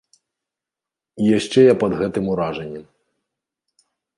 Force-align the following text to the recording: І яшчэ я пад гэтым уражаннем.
І 1.23 1.27
яшчэ 1.37 1.59
я 1.65 1.75
пад 1.83 1.91
гэтым 2.01 2.25
уражаннем. 2.37 2.85